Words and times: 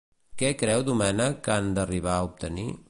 Què 0.41 0.49
creu 0.61 0.85
Domènech 0.87 1.39
que 1.49 1.55
han 1.59 1.71
d'arribar 1.77 2.17
a 2.19 2.27
obtenir? 2.33 2.71